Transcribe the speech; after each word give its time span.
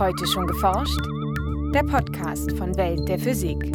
Heute 0.00 0.26
schon 0.26 0.46
geforscht? 0.46 0.98
Der 1.74 1.82
Podcast 1.82 2.56
von 2.56 2.74
Welt 2.78 3.06
der 3.06 3.18
Physik. 3.18 3.70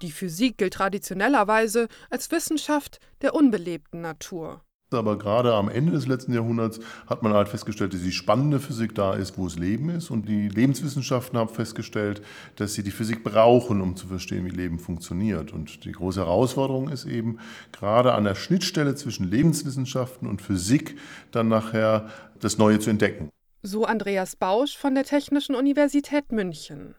Die 0.00 0.10
Physik 0.10 0.56
gilt 0.56 0.72
traditionellerweise 0.72 1.88
als 2.08 2.30
Wissenschaft 2.30 3.00
der 3.20 3.34
unbelebten 3.34 4.00
Natur. 4.00 4.62
Aber 4.92 5.18
gerade 5.18 5.52
am 5.54 5.68
Ende 5.68 5.92
des 5.92 6.06
letzten 6.06 6.32
Jahrhunderts 6.32 6.80
hat 7.06 7.22
man 7.22 7.34
halt 7.34 7.48
festgestellt, 7.48 7.92
dass 7.92 8.00
die 8.00 8.12
spannende 8.12 8.60
Physik 8.60 8.94
da 8.94 9.12
ist, 9.12 9.36
wo 9.36 9.46
es 9.46 9.58
Leben 9.58 9.90
ist. 9.90 10.10
Und 10.10 10.26
die 10.28 10.48
Lebenswissenschaften 10.48 11.38
haben 11.38 11.50
festgestellt, 11.50 12.22
dass 12.56 12.72
sie 12.72 12.82
die 12.82 12.92
Physik 12.92 13.24
brauchen, 13.24 13.82
um 13.82 13.96
zu 13.96 14.06
verstehen, 14.06 14.46
wie 14.46 14.50
Leben 14.50 14.78
funktioniert. 14.78 15.52
Und 15.52 15.84
die 15.84 15.92
große 15.92 16.20
Herausforderung 16.20 16.88
ist 16.88 17.04
eben, 17.04 17.38
gerade 17.72 18.14
an 18.14 18.24
der 18.24 18.36
Schnittstelle 18.36 18.94
zwischen 18.94 19.30
Lebenswissenschaften 19.30 20.28
und 20.28 20.40
Physik 20.40 20.96
dann 21.30 21.48
nachher 21.48 22.08
das 22.40 22.58
Neue 22.58 22.78
zu 22.78 22.90
entdecken. 22.90 23.30
So 23.66 23.86
Andreas 23.86 24.36
Bausch 24.36 24.76
von 24.76 24.94
der 24.94 25.04
Technischen 25.04 25.54
Universität 25.54 26.32
München. 26.32 26.94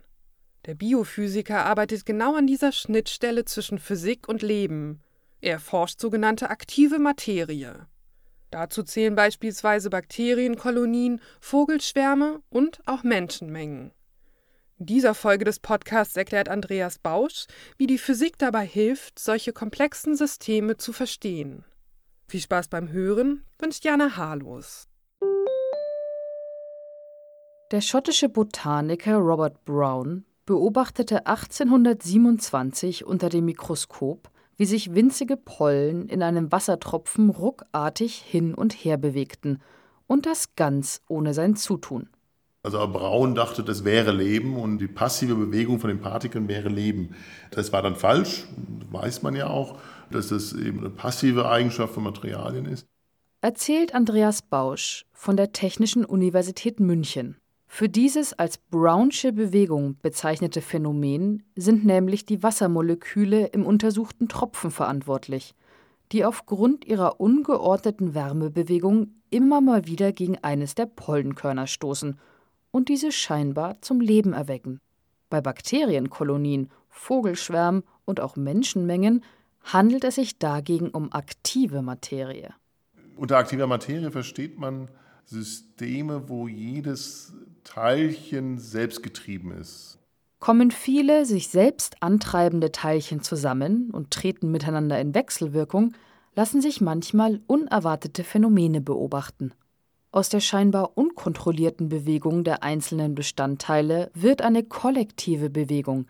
Der 0.65 0.73
Biophysiker 0.73 1.63
arbeitet 1.63 2.07
genau 2.07 2.33
an 2.35 2.47
dieser 2.47 2.71
Schnittstelle 2.71 3.45
zwischen 3.45 3.77
Physik 3.77 4.27
und 4.27 4.41
Leben. 4.41 4.99
Er 5.41 5.59
forscht 5.59 5.99
sogenannte 5.99 6.49
aktive 6.49 6.97
Materie. 6.97 7.85
Dazu 8.49 8.81
zählen 8.81 9.13
beispielsweise 9.13 9.91
Bakterienkolonien, 9.91 11.21
Vogelschwärme 11.39 12.41
und 12.49 12.79
auch 12.87 13.03
Menschenmengen. 13.03 13.91
In 14.79 14.87
dieser 14.87 15.13
Folge 15.13 15.45
des 15.45 15.59
Podcasts 15.59 16.17
erklärt 16.17 16.49
Andreas 16.49 16.97
Bausch, 16.97 17.45
wie 17.77 17.85
die 17.85 17.99
Physik 17.99 18.39
dabei 18.39 18.65
hilft, 18.65 19.19
solche 19.19 19.53
komplexen 19.53 20.15
Systeme 20.15 20.77
zu 20.77 20.93
verstehen. 20.93 21.63
Viel 22.27 22.41
Spaß 22.41 22.69
beim 22.69 22.91
Hören 22.91 23.45
wünscht 23.59 23.85
Jana 23.85 24.17
Harlos. 24.17 24.87
Der 27.71 27.81
schottische 27.81 28.29
Botaniker 28.29 29.17
Robert 29.17 29.65
Brown 29.65 30.25
beobachtete 30.45 31.25
1827 31.25 33.05
unter 33.05 33.29
dem 33.29 33.45
Mikroskop 33.45 34.29
wie 34.57 34.65
sich 34.65 34.93
winzige 34.93 35.37
Pollen 35.37 36.07
in 36.07 36.23
einem 36.23 36.51
Wassertropfen 36.51 37.29
ruckartig 37.29 38.15
hin 38.15 38.53
und 38.53 38.73
her 38.73 38.97
bewegten, 38.97 39.61
und 40.07 40.25
das 40.25 40.55
ganz 40.55 41.01
ohne 41.07 41.33
sein 41.33 41.55
Zutun. 41.55 42.09
Also 42.61 42.87
Braun 42.87 43.35
dachte, 43.35 43.63
das 43.63 43.85
wäre 43.85 44.11
Leben 44.11 44.55
und 44.55 44.79
die 44.79 44.87
passive 44.87 45.35
Bewegung 45.35 45.79
von 45.79 45.87
den 45.87 45.99
Partikeln 45.99 46.47
wäre 46.47 46.69
Leben. 46.69 47.15
Das 47.51 47.73
war 47.73 47.81
dann 47.81 47.95
falsch, 47.95 48.45
weiß 48.91 49.23
man 49.23 49.35
ja 49.35 49.47
auch, 49.47 49.79
dass 50.11 50.29
das 50.29 50.53
eben 50.53 50.79
eine 50.79 50.89
passive 50.89 51.49
Eigenschaft 51.49 51.93
von 51.93 52.03
Materialien 52.03 52.65
ist. 52.65 52.87
Erzählt 53.41 53.93
Andreas 53.93 54.41
Bausch 54.41 55.05
von 55.11 55.37
der 55.37 55.51
Technischen 55.51 56.05
Universität 56.05 56.79
München. 56.79 57.37
Für 57.77 57.89
dieses 57.89 58.31
als 58.31 58.57
Brownsche 58.57 59.33
Bewegung 59.33 59.97
bezeichnete 60.01 60.61
Phänomen 60.61 61.43
sind 61.57 61.83
nämlich 61.83 62.25
die 62.25 62.41
Wassermoleküle 62.41 63.47
im 63.47 63.65
untersuchten 63.65 64.29
Tropfen 64.29 64.71
verantwortlich, 64.71 65.55
die 66.13 66.23
aufgrund 66.23 66.85
ihrer 66.85 67.19
ungeordneten 67.19 68.15
Wärmebewegung 68.15 69.09
immer 69.29 69.59
mal 69.59 69.87
wieder 69.87 70.13
gegen 70.13 70.37
eines 70.41 70.75
der 70.75 70.85
Pollenkörner 70.85 71.67
stoßen 71.67 72.17
und 72.71 72.87
diese 72.87 73.11
scheinbar 73.11 73.81
zum 73.81 73.99
Leben 73.99 74.31
erwecken. 74.31 74.79
Bei 75.29 75.41
Bakterienkolonien, 75.41 76.69
Vogelschwärmen 76.87 77.83
und 78.05 78.21
auch 78.21 78.37
Menschenmengen 78.37 79.21
handelt 79.63 80.05
es 80.05 80.15
sich 80.15 80.39
dagegen 80.39 80.91
um 80.91 81.11
aktive 81.11 81.81
Materie. 81.81 82.53
Unter 83.17 83.35
aktiver 83.35 83.67
Materie 83.67 84.11
versteht 84.11 84.57
man 84.57 84.87
Systeme, 85.25 86.29
wo 86.29 86.47
jedes 86.47 87.33
Teilchen 87.65 88.57
selbstgetrieben 88.57 89.51
ist. 89.51 89.99
Kommen 90.39 90.71
viele 90.71 91.25
sich 91.25 91.49
selbst 91.49 92.01
antreibende 92.01 92.71
Teilchen 92.71 93.21
zusammen 93.21 93.91
und 93.91 94.11
treten 94.11 94.51
miteinander 94.51 94.99
in 95.01 95.13
Wechselwirkung, 95.13 95.93
lassen 96.35 96.61
sich 96.61 96.79
manchmal 96.79 97.41
unerwartete 97.47 98.23
Phänomene 98.23 98.79
beobachten. 98.79 99.53
Aus 100.11 100.29
der 100.29 100.39
scheinbar 100.39 100.97
unkontrollierten 100.97 101.89
Bewegung 101.89 102.43
der 102.45 102.63
einzelnen 102.63 103.15
Bestandteile 103.15 104.11
wird 104.13 104.41
eine 104.41 104.63
kollektive 104.63 105.49
Bewegung, 105.49 106.07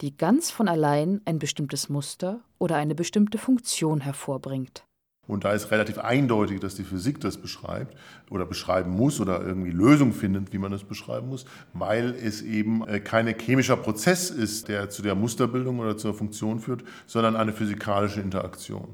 die 0.00 0.16
ganz 0.16 0.50
von 0.50 0.68
allein 0.68 1.20
ein 1.24 1.38
bestimmtes 1.38 1.88
Muster 1.88 2.40
oder 2.58 2.76
eine 2.76 2.94
bestimmte 2.94 3.38
Funktion 3.38 4.00
hervorbringt. 4.00 4.84
Und 5.30 5.44
da 5.44 5.52
ist 5.52 5.70
relativ 5.70 5.98
eindeutig, 5.98 6.60
dass 6.60 6.74
die 6.74 6.82
Physik 6.82 7.20
das 7.20 7.36
beschreibt 7.38 7.96
oder 8.30 8.44
beschreiben 8.44 8.90
muss 8.90 9.20
oder 9.20 9.40
irgendwie 9.40 9.70
Lösung 9.70 10.12
findet, 10.12 10.52
wie 10.52 10.58
man 10.58 10.72
das 10.72 10.84
beschreiben 10.84 11.28
muss, 11.28 11.44
weil 11.72 12.10
es 12.10 12.42
eben 12.42 12.86
äh, 12.86 13.00
kein 13.00 13.26
chemischer 13.38 13.76
Prozess 13.76 14.30
ist, 14.30 14.68
der 14.68 14.90
zu 14.90 15.02
der 15.02 15.14
Musterbildung 15.14 15.78
oder 15.78 15.96
zur 15.96 16.14
Funktion 16.14 16.58
führt, 16.58 16.82
sondern 17.06 17.36
eine 17.36 17.52
physikalische 17.52 18.20
Interaktion. 18.20 18.88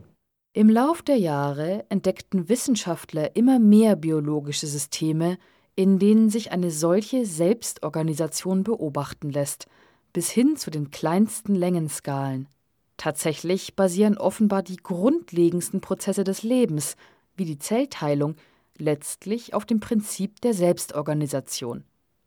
Im 0.52 0.68
Lauf 0.68 1.02
der 1.02 1.16
Jahre 1.16 1.84
entdeckten 1.88 2.48
Wissenschaftler 2.48 3.34
immer 3.34 3.58
mehr 3.58 3.96
biologische 3.96 4.66
Systeme, 4.66 5.38
in 5.74 5.98
denen 5.98 6.30
sich 6.30 6.52
eine 6.52 6.70
solche 6.70 7.26
Selbstorganisation 7.26 8.62
beobachten 8.62 9.30
lässt, 9.30 9.66
bis 10.12 10.30
hin 10.30 10.56
zu 10.56 10.70
den 10.70 10.90
kleinsten 10.90 11.54
Längenskalen. 11.54 12.48
Tatsächlich 12.96 13.76
basieren 13.76 14.16
offenbar 14.16 14.62
die 14.62 14.76
grundlegendsten 14.76 15.80
Prozesse 15.80 16.24
des 16.24 16.42
Lebens, 16.42 16.96
wie 17.36 17.44
die 17.44 17.58
Zellteilung, 17.58 18.36
letztlich 18.78 19.54
auf 19.54 19.64
dem 19.64 19.80
Prinzip 19.80 20.40
der 20.40 20.54
Selbstorganisation. 20.54 21.84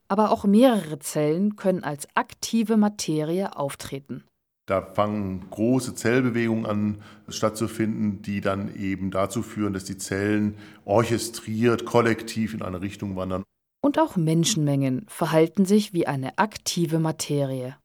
Aber 0.08 0.32
auch 0.32 0.46
mehrere 0.46 1.00
Zellen 1.00 1.56
können 1.56 1.84
als 1.84 2.08
aktive 2.16 2.78
Materie 2.78 3.56
auftreten. 3.56 4.24
Da 4.66 4.84
fangen 4.84 5.50
große 5.50 5.96
Zellbewegungen 5.96 6.68
an 6.68 7.02
stattzufinden, 7.28 8.22
die 8.22 8.40
dann 8.40 8.76
eben 8.76 9.10
dazu 9.10 9.42
führen, 9.42 9.74
dass 9.74 9.84
die 9.84 9.98
Zellen 9.98 10.58
orchestriert, 10.86 11.86
kollektiv 11.86 12.54
in 12.54 12.62
eine 12.62 12.82
Richtung 12.82 13.16
wandern. 13.16 13.44
Und 13.82 13.98
auch 13.98 14.16
Menschenmengen 14.16 15.06
verhalten 15.08 15.66
sich 15.66 15.94
wie 15.94 16.06
eine 16.06 16.38
aktive 16.38 17.00
Materie. 17.00 17.78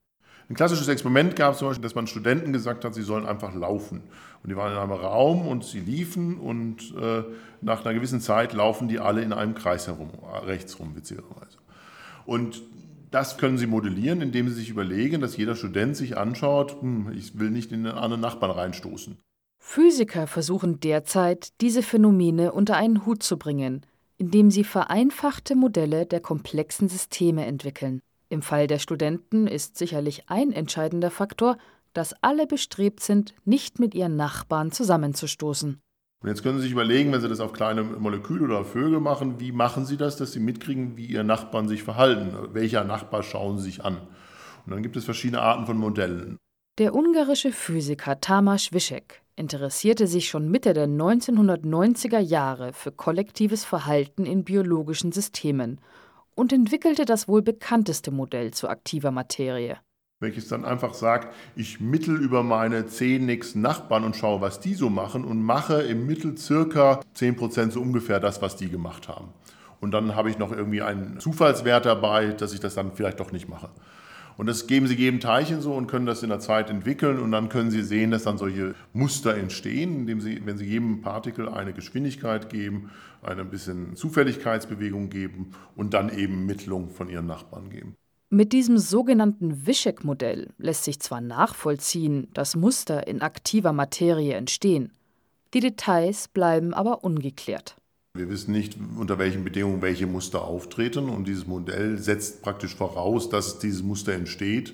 Ein 0.48 0.56
klassisches 0.56 0.88
Experiment 0.88 1.36
gab 1.36 1.52
es 1.52 1.58
zum 1.58 1.68
Beispiel, 1.68 1.82
dass 1.82 1.94
man 1.94 2.06
Studenten 2.06 2.52
gesagt 2.52 2.84
hat, 2.84 2.94
sie 2.94 3.02
sollen 3.02 3.26
einfach 3.26 3.54
laufen. 3.54 4.02
Und 4.42 4.50
die 4.50 4.56
waren 4.56 4.72
in 4.72 4.78
einem 4.78 4.92
Raum 4.92 5.46
und 5.46 5.64
sie 5.64 5.80
liefen 5.80 6.36
und 6.36 6.94
äh, 7.00 7.22
nach 7.62 7.84
einer 7.84 7.94
gewissen 7.94 8.20
Zeit 8.20 8.52
laufen 8.52 8.88
die 8.88 8.98
alle 8.98 9.22
in 9.22 9.32
einem 9.32 9.54
Kreis 9.54 9.86
herum, 9.86 10.10
rechts 10.44 10.78
rum 10.78 10.94
witzigerweise. 10.94 11.58
Und 12.26 12.62
das 13.10 13.38
können 13.38 13.58
Sie 13.58 13.68
modellieren, 13.68 14.20
indem 14.20 14.48
Sie 14.48 14.54
sich 14.54 14.70
überlegen, 14.70 15.20
dass 15.20 15.36
jeder 15.36 15.54
Student 15.54 15.96
sich 15.96 16.18
anschaut, 16.18 16.80
hm, 16.80 17.12
ich 17.16 17.38
will 17.38 17.50
nicht 17.50 17.70
in 17.70 17.86
einen 17.86 18.20
Nachbarn 18.20 18.50
reinstoßen. 18.50 19.16
Physiker 19.58 20.26
versuchen 20.26 20.80
derzeit, 20.80 21.52
diese 21.60 21.82
Phänomene 21.82 22.52
unter 22.52 22.76
einen 22.76 23.06
Hut 23.06 23.22
zu 23.22 23.38
bringen, 23.38 23.86
indem 24.18 24.50
sie 24.50 24.62
vereinfachte 24.62 25.56
Modelle 25.56 26.06
der 26.06 26.20
komplexen 26.20 26.88
Systeme 26.88 27.46
entwickeln. 27.46 28.02
Im 28.34 28.42
Fall 28.42 28.66
der 28.66 28.80
Studenten 28.80 29.46
ist 29.46 29.78
sicherlich 29.78 30.24
ein 30.28 30.50
entscheidender 30.50 31.12
Faktor, 31.12 31.56
dass 31.92 32.16
alle 32.20 32.48
bestrebt 32.48 32.98
sind, 32.98 33.32
nicht 33.44 33.78
mit 33.78 33.94
ihren 33.94 34.16
Nachbarn 34.16 34.72
zusammenzustoßen. 34.72 35.78
Und 36.20 36.28
jetzt 36.28 36.42
können 36.42 36.58
Sie 36.58 36.64
sich 36.64 36.72
überlegen, 36.72 37.12
wenn 37.12 37.20
Sie 37.20 37.28
das 37.28 37.38
auf 37.38 37.52
kleine 37.52 37.84
Moleküle 37.84 38.44
oder 38.44 38.64
Vögel 38.64 38.98
machen, 38.98 39.38
wie 39.38 39.52
machen 39.52 39.84
Sie 39.84 39.96
das, 39.96 40.16
dass 40.16 40.32
Sie 40.32 40.40
mitkriegen, 40.40 40.96
wie 40.96 41.06
Ihr 41.06 41.22
Nachbarn 41.22 41.68
sich 41.68 41.84
verhalten? 41.84 42.36
Welcher 42.52 42.82
Nachbar 42.82 43.22
schauen 43.22 43.58
Sie 43.58 43.66
sich 43.66 43.84
an? 43.84 43.98
Und 44.66 44.72
dann 44.72 44.82
gibt 44.82 44.96
es 44.96 45.04
verschiedene 45.04 45.40
Arten 45.40 45.66
von 45.66 45.76
Modellen. 45.78 46.36
Der 46.78 46.92
ungarische 46.92 47.52
Physiker 47.52 48.20
Tamas 48.20 48.72
Wischek 48.72 49.22
interessierte 49.36 50.08
sich 50.08 50.28
schon 50.28 50.50
Mitte 50.50 50.72
der 50.72 50.88
1990er 50.88 52.18
Jahre 52.18 52.72
für 52.72 52.90
kollektives 52.90 53.64
Verhalten 53.64 54.26
in 54.26 54.42
biologischen 54.42 55.12
Systemen 55.12 55.78
und 56.34 56.52
entwickelte 56.52 57.04
das 57.04 57.28
wohl 57.28 57.42
bekannteste 57.42 58.10
Modell 58.10 58.52
zu 58.52 58.68
aktiver 58.68 59.10
Materie. 59.10 59.78
Welches 60.20 60.48
dann 60.48 60.64
einfach 60.64 60.94
sagt, 60.94 61.34
ich 61.56 61.80
mittel 61.80 62.16
über 62.16 62.42
meine 62.42 62.86
zehn 62.86 63.26
nächsten 63.26 63.60
Nachbarn 63.60 64.04
und 64.04 64.16
schaue, 64.16 64.40
was 64.40 64.60
die 64.60 64.74
so 64.74 64.88
machen 64.88 65.24
und 65.24 65.42
mache 65.42 65.82
im 65.82 66.06
Mittel 66.06 66.38
circa 66.38 67.00
10% 67.16 67.72
so 67.72 67.80
ungefähr 67.80 68.20
das, 68.20 68.40
was 68.40 68.56
die 68.56 68.70
gemacht 68.70 69.08
haben. 69.08 69.28
Und 69.80 69.90
dann 69.90 70.14
habe 70.16 70.30
ich 70.30 70.38
noch 70.38 70.50
irgendwie 70.50 70.82
einen 70.82 71.20
Zufallswert 71.20 71.84
dabei, 71.84 72.28
dass 72.28 72.54
ich 72.54 72.60
das 72.60 72.74
dann 72.74 72.92
vielleicht 72.94 73.20
doch 73.20 73.32
nicht 73.32 73.48
mache. 73.48 73.68
Und 74.36 74.46
das 74.46 74.66
geben 74.66 74.86
sie 74.86 74.94
jedem 74.94 75.20
Teilchen 75.20 75.60
so 75.60 75.74
und 75.74 75.86
können 75.86 76.06
das 76.06 76.22
in 76.22 76.28
der 76.28 76.40
Zeit 76.40 76.70
entwickeln 76.70 77.18
und 77.18 77.30
dann 77.32 77.48
können 77.48 77.70
sie 77.70 77.82
sehen, 77.82 78.10
dass 78.10 78.24
dann 78.24 78.38
solche 78.38 78.74
Muster 78.92 79.36
entstehen, 79.36 80.00
indem 80.00 80.20
sie, 80.20 80.44
wenn 80.44 80.58
sie 80.58 80.66
jedem 80.66 81.02
Partikel 81.02 81.48
eine 81.48 81.72
Geschwindigkeit 81.72 82.50
geben, 82.50 82.90
eine 83.22 83.44
bisschen 83.44 83.96
Zufälligkeitsbewegung 83.96 85.08
geben 85.08 85.52
und 85.76 85.94
dann 85.94 86.16
eben 86.16 86.46
Mittlung 86.46 86.90
von 86.90 87.08
ihren 87.08 87.26
Nachbarn 87.26 87.70
geben. 87.70 87.94
Mit 88.30 88.52
diesem 88.52 88.78
sogenannten 88.78 89.66
Wischek-Modell 89.66 90.48
lässt 90.58 90.84
sich 90.84 90.98
zwar 90.98 91.20
nachvollziehen, 91.20 92.28
dass 92.34 92.56
Muster 92.56 93.06
in 93.06 93.22
aktiver 93.22 93.72
Materie 93.72 94.34
entstehen, 94.34 94.90
die 95.54 95.60
Details 95.60 96.26
bleiben 96.26 96.74
aber 96.74 97.04
ungeklärt. 97.04 97.76
Wir 98.16 98.28
wissen 98.28 98.52
nicht, 98.52 98.76
unter 98.96 99.18
welchen 99.18 99.42
Bedingungen 99.42 99.82
welche 99.82 100.06
Muster 100.06 100.44
auftreten 100.44 101.08
und 101.08 101.26
dieses 101.26 101.48
Modell 101.48 101.98
setzt 101.98 102.42
praktisch 102.42 102.76
voraus, 102.76 103.28
dass 103.28 103.58
dieses 103.58 103.82
Muster 103.82 104.12
entsteht 104.12 104.72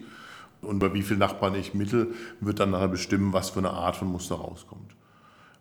und 0.60 0.78
bei 0.78 0.92
wie 0.92 1.00
vielen 1.00 1.20
Nachbarn 1.20 1.54
ich 1.54 1.72
mittel, 1.72 2.12
wird 2.40 2.60
dann 2.60 2.72
nachher 2.72 2.88
bestimmen, 2.88 3.32
was 3.32 3.48
für 3.48 3.60
eine 3.60 3.70
Art 3.70 3.96
von 3.96 4.08
Muster 4.08 4.34
rauskommt. 4.34 4.94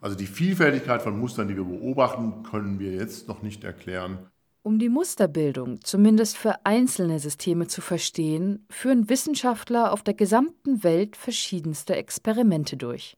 Also 0.02 0.18
die 0.18 0.28
Vielfältigkeit 0.28 1.02
von 1.02 1.18
Mustern, 1.18 1.48
die 1.48 1.56
wir 1.56 1.64
beobachten, 1.64 2.44
können 2.44 2.80
wir 2.80 2.92
jetzt 2.92 3.30
noch 3.30 3.44
nicht 3.44 3.64
erklären. 3.64 4.20
Um 4.62 4.78
die 4.78 4.90
Musterbildung 4.90 5.80
zumindest 5.82 6.36
für 6.36 6.66
einzelne 6.66 7.20
Systeme 7.20 7.68
zu 7.68 7.80
verstehen, 7.80 8.66
führen 8.70 9.08
Wissenschaftler 9.08 9.94
auf 9.94 10.04
der 10.04 10.16
gesamten 10.16 10.84
Welt 10.84 11.16
verschiedenste 11.16 11.96
Experimente 11.96 12.76
durch. 12.76 13.16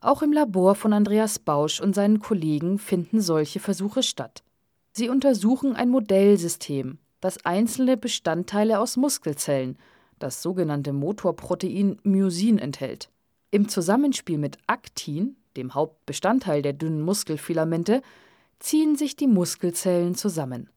Auch 0.00 0.22
im 0.22 0.32
Labor 0.32 0.76
von 0.76 0.92
Andreas 0.92 1.40
Bausch 1.40 1.80
und 1.80 1.94
seinen 1.94 2.20
Kollegen 2.20 2.78
finden 2.78 3.20
solche 3.20 3.58
Versuche 3.58 4.04
statt. 4.04 4.44
Sie 4.92 5.08
untersuchen 5.08 5.74
ein 5.74 5.88
Modellsystem, 5.88 6.98
das 7.20 7.44
einzelne 7.44 7.96
Bestandteile 7.96 8.78
aus 8.78 8.96
Muskelzellen, 8.96 9.76
das 10.20 10.40
sogenannte 10.40 10.92
Motorprotein 10.92 11.98
Myosin 12.04 12.58
enthält. 12.58 13.10
Im 13.50 13.68
Zusammenspiel 13.68 14.38
mit 14.38 14.58
Aktin, 14.68 15.36
dem 15.56 15.74
Hauptbestandteil 15.74 16.62
der 16.62 16.74
dünnen 16.74 17.02
Muskelfilamente, 17.02 18.02
ziehen 18.60 18.96
sich 18.96 19.16
die 19.16 19.26
Muskelzellen 19.26 20.14
zusammen. 20.14 20.70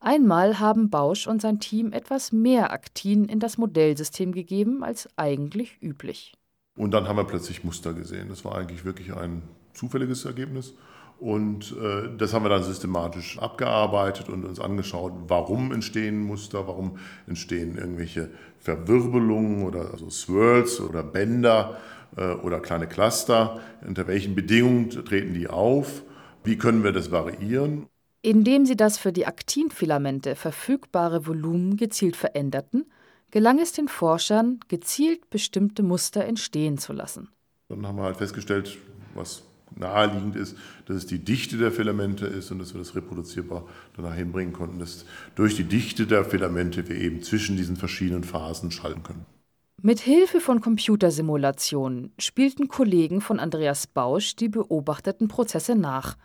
Einmal 0.00 0.58
haben 0.58 0.90
Bausch 0.90 1.26
und 1.26 1.40
sein 1.40 1.60
Team 1.60 1.92
etwas 1.92 2.32
mehr 2.32 2.72
Aktin 2.72 3.26
in 3.26 3.40
das 3.40 3.56
Modellsystem 3.56 4.32
gegeben 4.32 4.82
als 4.82 5.08
eigentlich 5.16 5.80
üblich. 5.80 6.34
Und 6.76 6.90
dann 6.92 7.08
haben 7.08 7.16
wir 7.16 7.24
plötzlich 7.24 7.64
Muster 7.64 7.92
gesehen. 7.92 8.28
Das 8.28 8.44
war 8.44 8.56
eigentlich 8.56 8.84
wirklich 8.84 9.14
ein 9.14 9.42
zufälliges 9.74 10.24
Ergebnis. 10.24 10.74
Und 11.20 11.74
äh, 11.80 12.16
das 12.18 12.34
haben 12.34 12.44
wir 12.44 12.48
dann 12.48 12.64
systematisch 12.64 13.38
abgearbeitet 13.38 14.28
und 14.28 14.44
uns 14.44 14.58
angeschaut, 14.58 15.12
warum 15.28 15.72
entstehen 15.72 16.20
Muster, 16.20 16.66
warum 16.66 16.98
entstehen 17.26 17.78
irgendwelche 17.78 18.30
Verwirbelungen 18.58 19.62
oder 19.62 19.92
also 19.92 20.10
Swirls 20.10 20.80
oder 20.80 21.04
Bänder 21.04 21.78
äh, 22.16 22.32
oder 22.32 22.60
kleine 22.60 22.88
Cluster, 22.88 23.60
unter 23.86 24.08
welchen 24.08 24.34
Bedingungen 24.34 24.90
treten 24.90 25.34
die 25.34 25.48
auf, 25.48 26.02
wie 26.42 26.58
können 26.58 26.82
wir 26.82 26.92
das 26.92 27.12
variieren. 27.12 27.86
Indem 28.22 28.66
sie 28.66 28.76
das 28.76 28.98
für 28.98 29.12
die 29.12 29.26
Aktinfilamente 29.26 30.34
verfügbare 30.34 31.26
Volumen 31.26 31.76
gezielt 31.76 32.16
veränderten, 32.16 32.86
gelang 33.34 33.58
es 33.58 33.72
den 33.72 33.88
Forschern, 33.88 34.60
gezielt 34.68 35.28
bestimmte 35.28 35.82
Muster 35.82 36.24
entstehen 36.24 36.78
zu 36.78 36.92
lassen. 36.92 37.30
Dann 37.68 37.84
haben 37.84 37.96
wir 37.96 38.04
halt 38.04 38.16
festgestellt, 38.16 38.78
was 39.16 39.42
naheliegend 39.74 40.36
ist, 40.36 40.56
dass 40.86 40.98
es 40.98 41.06
die 41.06 41.18
Dichte 41.18 41.56
der 41.56 41.72
Filamente 41.72 42.26
ist 42.26 42.52
und 42.52 42.60
dass 42.60 42.74
wir 42.74 42.78
das 42.78 42.94
reproduzierbar 42.94 43.66
danach 43.96 44.14
hinbringen 44.14 44.52
konnten, 44.52 44.78
dass 44.78 45.04
durch 45.34 45.56
die 45.56 45.64
Dichte 45.64 46.06
der 46.06 46.24
Filamente 46.24 46.88
wir 46.88 46.94
eben 46.94 47.22
zwischen 47.22 47.56
diesen 47.56 47.74
verschiedenen 47.74 48.22
Phasen 48.22 48.70
schalten 48.70 49.02
können. 49.02 49.26
Mit 49.82 49.98
Hilfe 49.98 50.40
von 50.40 50.60
Computersimulationen 50.60 52.12
spielten 52.20 52.68
Kollegen 52.68 53.20
von 53.20 53.40
Andreas 53.40 53.88
Bausch 53.88 54.36
die 54.36 54.48
beobachteten 54.48 55.26
Prozesse 55.26 55.74
nach 55.74 56.16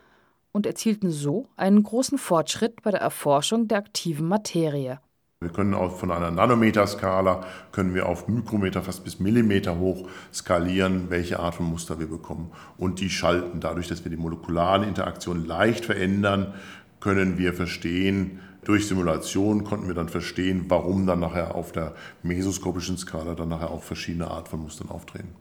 und 0.52 0.68
erzielten 0.68 1.10
so 1.10 1.48
einen 1.56 1.82
großen 1.82 2.20
Fortschritt 2.20 2.84
bei 2.84 2.92
der 2.92 3.02
Erforschung 3.02 3.68
der 3.68 3.80
aktiven 3.80 4.28
Materie. 4.28 5.00
Wir 5.42 5.54
können 5.54 5.74
auch 5.74 5.96
von 5.96 6.12
einer 6.12 6.32
Nanometerskala 6.32 7.46
können 7.72 7.96
wir 7.96 8.10
auf 8.10 8.28
Mikrometer, 8.28 8.82
fast 8.82 9.06
bis 9.06 9.22
Millimeter 9.22 9.80
hoch 9.80 10.10
skalieren, 10.34 11.10
welche 11.10 11.40
Art 11.40 11.56
von 11.56 11.66
Muster 11.66 11.98
wir 11.98 12.08
bekommen. 12.08 12.52
Und 12.76 13.00
die 13.00 13.10
schalten 13.10 13.62
dadurch, 13.62 13.88
dass 13.88 14.04
wir 14.04 14.12
die 14.12 14.18
molekulare 14.18 14.86
Interaktion 14.86 15.46
leicht 15.46 15.86
verändern, 15.86 16.54
können 17.00 17.38
wir 17.38 17.54
verstehen, 17.54 18.42
durch 18.66 18.90
Simulation 18.90 19.64
konnten 19.64 19.88
wir 19.88 19.96
dann 19.96 20.10
verstehen, 20.10 20.66
warum 20.68 21.08
dann 21.08 21.22
nachher 21.22 21.56
auf 21.56 21.72
der 21.72 21.96
mesoskopischen 22.22 22.98
Skala 22.98 23.34
dann 23.34 23.48
nachher 23.48 23.72
auch 23.72 23.84
verschiedene 23.84 24.30
Art 24.30 24.50
von 24.50 24.60
Mustern 24.60 24.90
auftreten. 24.90 25.34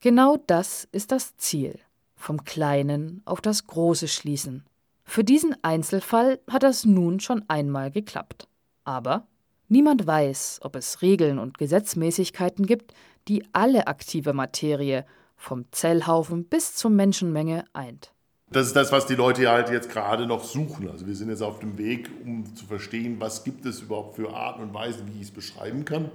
Genau 0.00 0.36
das 0.48 0.88
ist 0.90 1.12
das 1.12 1.36
Ziel. 1.36 1.78
Vom 2.16 2.42
Kleinen 2.42 3.22
auf 3.24 3.40
das 3.40 3.68
Große 3.68 4.08
schließen. 4.08 4.64
Für 5.04 5.22
diesen 5.22 5.54
Einzelfall 5.62 6.40
hat 6.50 6.64
das 6.64 6.84
nun 6.84 7.20
schon 7.20 7.44
einmal 7.46 7.92
geklappt. 7.92 8.48
Aber 8.82 9.28
Niemand 9.74 10.06
weiß, 10.06 10.60
ob 10.62 10.76
es 10.76 11.02
Regeln 11.02 11.40
und 11.40 11.58
Gesetzmäßigkeiten 11.58 12.64
gibt, 12.64 12.94
die 13.26 13.44
alle 13.52 13.88
aktive 13.88 14.32
Materie, 14.32 15.04
vom 15.36 15.64
Zellhaufen 15.72 16.44
bis 16.44 16.76
zur 16.76 16.92
Menschenmenge, 16.92 17.64
eint. 17.72 18.12
Das 18.52 18.68
ist 18.68 18.76
das, 18.76 18.92
was 18.92 19.06
die 19.06 19.16
Leute 19.16 19.50
halt 19.50 19.70
jetzt 19.70 19.90
gerade 19.90 20.28
noch 20.28 20.44
suchen. 20.44 20.88
Also 20.88 21.08
wir 21.08 21.16
sind 21.16 21.28
jetzt 21.28 21.42
auf 21.42 21.58
dem 21.58 21.76
Weg, 21.76 22.08
um 22.24 22.54
zu 22.54 22.66
verstehen, 22.66 23.16
was 23.18 23.42
gibt 23.42 23.66
es 23.66 23.80
überhaupt 23.80 24.14
für 24.14 24.32
Arten 24.32 24.62
und 24.62 24.72
Weisen, 24.72 25.08
wie 25.08 25.16
ich 25.16 25.24
es 25.24 25.30
beschreiben 25.32 25.84
kann 25.84 26.08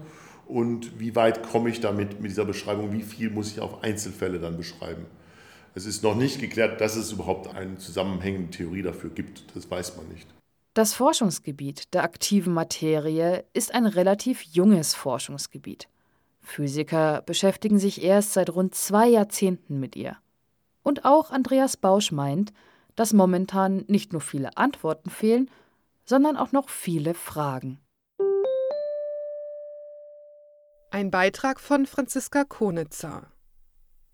und 0.48 0.98
wie 0.98 1.18
weit 1.18 1.44
komme 1.44 1.70
ich 1.70 1.82
damit 1.82 2.22
mit 2.22 2.32
dieser 2.32 2.46
Beschreibung, 2.46 2.94
wie 2.94 3.04
viel 3.04 3.30
muss 3.30 3.52
ich 3.52 3.60
auf 3.60 3.84
Einzelfälle 3.84 4.40
dann 4.40 4.56
beschreiben. 4.56 5.06
Es 5.76 5.86
ist 5.86 6.02
noch 6.02 6.16
nicht 6.16 6.40
geklärt, 6.40 6.80
dass 6.80 6.96
es 6.96 7.12
überhaupt 7.12 7.54
eine 7.54 7.78
zusammenhängende 7.78 8.52
Theorie 8.52 8.84
dafür 8.84 9.10
gibt. 9.10 9.54
Das 9.54 9.70
weiß 9.70 9.98
man 9.98 10.08
nicht. 10.08 10.30
Das 10.80 10.94
Forschungsgebiet 10.94 11.94
der 11.94 12.04
aktiven 12.04 12.54
Materie 12.54 13.44
ist 13.52 13.74
ein 13.74 13.86
relativ 13.86 14.44
junges 14.44 14.96
Forschungsgebiet. 14.96 15.90
Physiker 16.40 17.22
beschäftigen 17.22 17.80
sich 17.80 18.02
erst 18.02 18.32
seit 18.32 18.50
rund 18.50 18.74
zwei 18.76 19.10
Jahrzehnten 19.10 19.82
mit 19.82 19.98
ihr. 19.98 20.16
Und 20.82 21.04
auch 21.04 21.32
Andreas 21.32 21.76
Bausch 21.76 22.14
meint, 22.14 22.54
dass 22.96 23.12
momentan 23.12 23.84
nicht 23.90 24.14
nur 24.14 24.22
viele 24.22 24.56
Antworten 24.56 25.10
fehlen, 25.10 25.52
sondern 26.06 26.38
auch 26.38 26.54
noch 26.54 26.70
viele 26.70 27.14
Fragen. 27.14 27.82
Ein 30.92 31.12
Beitrag 31.12 31.60
von 31.60 31.88
Franziska 31.88 32.46
Konitzer. 32.46 33.30